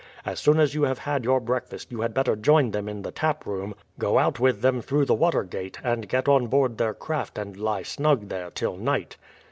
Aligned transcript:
As 0.25 0.39
soon 0.39 0.59
as 0.59 0.73
you 0.73 0.81
have 0.85 0.97
had 0.97 1.23
your 1.23 1.39
breakfast 1.39 1.91
you 1.91 2.01
had 2.01 2.11
better 2.15 2.35
join 2.35 2.71
them 2.71 2.89
in 2.89 3.03
the 3.03 3.11
tap 3.11 3.45
room, 3.45 3.75
go 3.99 4.17
out 4.17 4.39
with 4.39 4.61
them 4.61 4.81
through 4.81 5.05
the 5.05 5.13
watergate, 5.13 5.77
and 5.83 6.09
get 6.09 6.27
on 6.27 6.47
board 6.47 6.79
their 6.79 6.95
craft 6.95 7.37
and 7.37 7.55
lie 7.55 7.83
snug 7.83 8.29
there 8.29 8.49
till 8.49 8.77
night." 8.77 9.17